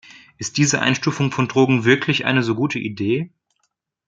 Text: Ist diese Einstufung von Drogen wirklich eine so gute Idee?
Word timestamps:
Ist 0.39 0.57
diese 0.57 0.81
Einstufung 0.81 1.31
von 1.31 1.47
Drogen 1.47 1.85
wirklich 1.85 2.25
eine 2.25 2.41
so 2.41 2.55
gute 2.55 2.79
Idee? 2.79 3.29